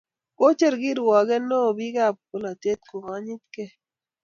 [0.37, 3.73] kocher kirwoket neoo biikab bolatet kokonyitgei